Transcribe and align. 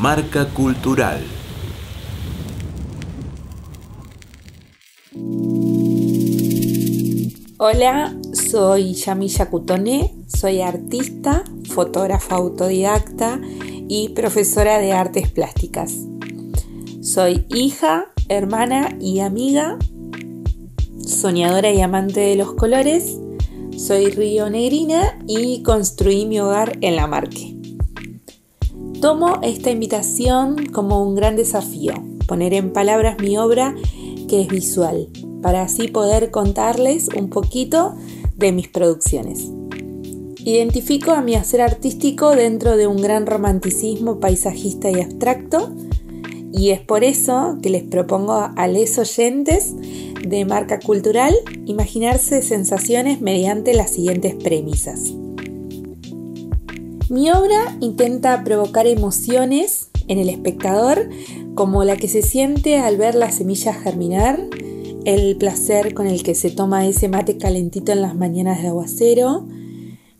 Marca 0.00 0.46
Cultural. 0.46 1.20
Hola, 7.58 8.16
soy 8.32 8.94
Yamilla 8.94 9.48
Cutone, 9.50 10.16
soy 10.26 10.62
artista, 10.62 11.44
fotógrafa 11.70 12.34
autodidacta 12.34 13.40
y 13.88 14.08
profesora 14.10 14.80
de 14.80 14.92
artes 14.92 15.30
plásticas. 15.30 15.94
Soy 17.00 17.46
hija, 17.50 18.06
hermana 18.28 18.96
y 19.00 19.20
amiga, 19.20 19.78
soñadora 21.06 21.70
y 21.70 21.80
amante 21.80 22.18
de 22.18 22.34
los 22.34 22.54
colores. 22.54 23.16
Soy 23.76 24.10
río 24.10 24.50
negrina 24.50 25.18
y 25.28 25.62
construí 25.62 26.26
mi 26.26 26.40
hogar 26.40 26.78
en 26.80 26.96
la 26.96 27.06
Marque. 27.06 27.53
Tomo 29.04 29.38
esta 29.42 29.70
invitación 29.70 30.64
como 30.72 31.02
un 31.02 31.14
gran 31.14 31.36
desafío, 31.36 31.92
poner 32.26 32.54
en 32.54 32.72
palabras 32.72 33.18
mi 33.20 33.36
obra 33.36 33.74
que 34.30 34.40
es 34.40 34.48
visual, 34.48 35.10
para 35.42 35.60
así 35.60 35.88
poder 35.88 36.30
contarles 36.30 37.08
un 37.14 37.28
poquito 37.28 37.94
de 38.38 38.52
mis 38.52 38.68
producciones. 38.68 39.50
Identifico 40.38 41.10
a 41.10 41.20
mi 41.20 41.34
hacer 41.34 41.60
artístico 41.60 42.34
dentro 42.34 42.78
de 42.78 42.86
un 42.86 42.96
gran 42.96 43.26
romanticismo 43.26 44.20
paisajista 44.20 44.90
y 44.90 45.02
abstracto 45.02 45.74
y 46.50 46.70
es 46.70 46.80
por 46.80 47.04
eso 47.04 47.58
que 47.60 47.68
les 47.68 47.82
propongo 47.82 48.52
a 48.56 48.68
los 48.68 48.96
oyentes 48.96 49.74
de 50.26 50.46
marca 50.46 50.80
cultural 50.80 51.34
imaginarse 51.66 52.40
sensaciones 52.40 53.20
mediante 53.20 53.74
las 53.74 53.90
siguientes 53.90 54.34
premisas. 54.34 55.12
Mi 57.14 57.30
obra 57.30 57.76
intenta 57.78 58.42
provocar 58.42 58.88
emociones 58.88 59.88
en 60.08 60.18
el 60.18 60.28
espectador 60.28 61.08
como 61.54 61.84
la 61.84 61.96
que 61.96 62.08
se 62.08 62.22
siente 62.22 62.78
al 62.78 62.96
ver 62.96 63.14
las 63.14 63.36
semillas 63.36 63.76
germinar, 63.76 64.40
el 65.04 65.36
placer 65.36 65.94
con 65.94 66.08
el 66.08 66.24
que 66.24 66.34
se 66.34 66.50
toma 66.50 66.88
ese 66.88 67.06
mate 67.06 67.38
calentito 67.38 67.92
en 67.92 68.02
las 68.02 68.16
mañanas 68.16 68.60
de 68.62 68.66
aguacero, 68.66 69.46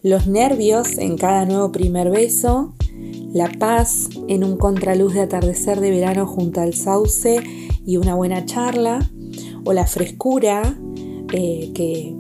los 0.05 0.29
nervios 0.29 0.97
en 0.99 1.19
cada 1.19 1.47
nuevo 1.47 1.73
primer 1.73 2.11
beso, 2.11 2.75
la 3.33 3.51
paz 3.51 4.09
en 4.29 4.45
un 4.45 4.57
contraluz 4.57 5.15
de 5.15 5.23
atardecer 5.23 5.81
de 5.81 5.91
verano 5.91 6.29
junto 6.29 6.61
al 6.61 6.75
sauce 6.75 7.43
y 7.85 7.97
una 7.97 8.15
buena 8.15 8.47
charla, 8.47 9.11
o 9.65 9.73
la 9.73 9.89
frescura 9.89 10.79
eh, 11.33 11.73
que 11.75 12.15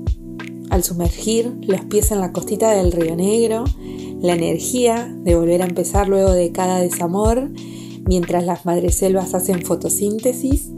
al 0.70 0.82
sumergir 0.82 1.52
los 1.60 1.82
pies 1.82 2.10
en 2.10 2.18
la 2.18 2.32
costita 2.32 2.72
del 2.72 2.90
río 2.90 3.14
Negro, 3.14 3.62
la 4.24 4.32
energía 4.32 5.14
de 5.22 5.34
volver 5.34 5.60
a 5.60 5.66
empezar 5.66 6.08
luego 6.08 6.32
de 6.32 6.50
cada 6.50 6.80
desamor, 6.80 7.50
mientras 8.06 8.46
las 8.46 8.64
madreselvas 8.64 9.34
hacen 9.34 9.62
fotosíntesis. 9.66 10.70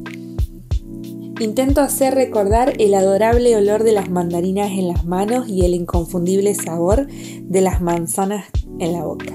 Intento 1.38 1.80
hacer 1.80 2.16
recordar 2.16 2.72
el 2.80 2.92
adorable 2.94 3.54
olor 3.54 3.84
de 3.84 3.92
las 3.92 4.10
mandarinas 4.10 4.72
en 4.72 4.88
las 4.88 5.04
manos 5.04 5.48
y 5.48 5.64
el 5.64 5.74
inconfundible 5.74 6.56
sabor 6.56 7.06
de 7.06 7.60
las 7.60 7.80
manzanas 7.80 8.46
en 8.80 8.92
la 8.92 9.04
boca. 9.04 9.32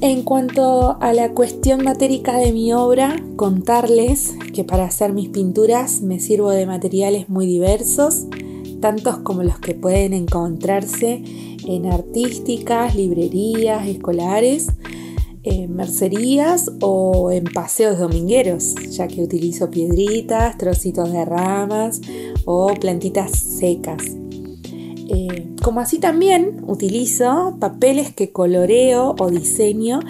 En 0.00 0.22
cuanto 0.22 0.96
a 1.00 1.12
la 1.14 1.32
cuestión 1.32 1.82
matérica 1.82 2.38
de 2.38 2.52
mi 2.52 2.72
obra, 2.72 3.16
contarles 3.34 4.34
que 4.52 4.62
para 4.62 4.84
hacer 4.84 5.14
mis 5.14 5.30
pinturas 5.30 6.00
me 6.00 6.20
sirvo 6.20 6.50
de 6.50 6.66
materiales 6.66 7.28
muy 7.28 7.46
diversos, 7.46 8.26
tantos 8.84 9.16
como 9.20 9.42
los 9.42 9.58
que 9.60 9.74
pueden 9.74 10.12
encontrarse 10.12 11.22
en 11.66 11.86
artísticas, 11.86 12.94
librerías, 12.94 13.88
escolares, 13.88 14.66
en 15.42 15.74
mercerías 15.74 16.70
o 16.82 17.30
en 17.30 17.44
paseos 17.44 17.98
domingueros, 17.98 18.74
ya 18.90 19.08
que 19.08 19.22
utilizo 19.22 19.70
piedritas, 19.70 20.58
trocitos 20.58 21.10
de 21.10 21.24
ramas 21.24 22.02
o 22.44 22.74
plantitas 22.74 23.30
secas. 23.30 24.02
Eh, 25.08 25.48
como 25.62 25.80
así 25.80 25.98
también 25.98 26.62
utilizo 26.66 27.56
papeles 27.58 28.12
que 28.12 28.32
coloreo 28.32 29.14
o 29.18 29.30
diseño 29.30 30.00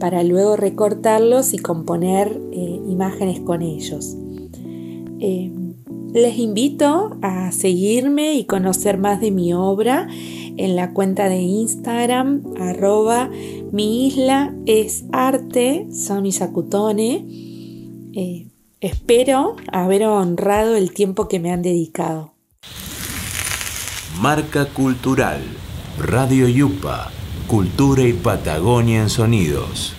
para 0.00 0.22
luego 0.22 0.56
recortarlos 0.56 1.52
y 1.52 1.58
componer 1.58 2.40
eh, 2.50 2.80
imágenes 2.88 3.40
con 3.40 3.60
ellos. 3.60 4.16
Eh, 5.20 5.52
les 6.12 6.38
invito 6.38 7.16
a 7.22 7.52
seguirme 7.52 8.34
y 8.34 8.44
conocer 8.44 8.98
más 8.98 9.20
de 9.20 9.30
mi 9.30 9.54
obra 9.54 10.08
en 10.56 10.76
la 10.76 10.92
cuenta 10.92 11.28
de 11.28 11.40
Instagram 11.40 12.42
arroba 12.60 13.30
mi 13.72 14.06
isla 14.06 14.54
es 14.66 15.04
arte, 15.12 15.86
son 15.92 16.26
eh, 18.14 18.46
espero 18.80 19.56
haber 19.72 20.04
honrado 20.04 20.76
el 20.76 20.92
tiempo 20.92 21.28
que 21.28 21.40
me 21.40 21.50
han 21.50 21.62
dedicado. 21.62 22.34
Marca 24.20 24.66
Cultural, 24.66 25.40
Radio 25.98 26.46
Yupa, 26.48 27.10
Cultura 27.46 28.02
y 28.02 28.12
Patagonia 28.12 29.02
en 29.02 29.08
Sonidos. 29.08 29.94